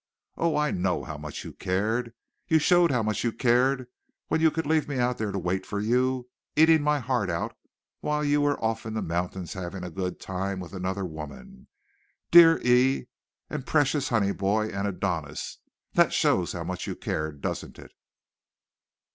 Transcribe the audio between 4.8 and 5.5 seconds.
me out there to